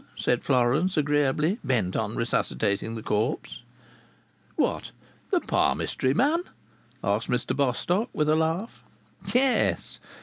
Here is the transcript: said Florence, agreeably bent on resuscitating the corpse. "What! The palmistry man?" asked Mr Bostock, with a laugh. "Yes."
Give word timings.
said 0.15 0.43
Florence, 0.43 0.97
agreeably 0.97 1.59
bent 1.63 1.95
on 1.95 2.15
resuscitating 2.15 2.95
the 2.95 3.03
corpse. 3.03 3.61
"What! 4.55 4.89
The 5.29 5.39
palmistry 5.41 6.15
man?" 6.15 6.41
asked 7.03 7.29
Mr 7.29 7.55
Bostock, 7.55 8.09
with 8.11 8.27
a 8.27 8.35
laugh. 8.35 8.83
"Yes." 9.31 9.99